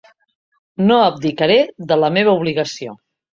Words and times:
No 0.87 0.97
abdicaré 1.09 1.59
de 1.93 1.99
la 2.05 2.11
meva 2.17 2.35
obligació 2.41 2.97